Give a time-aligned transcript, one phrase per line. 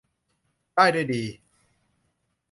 [0.75, 1.23] ได้ด้วยดี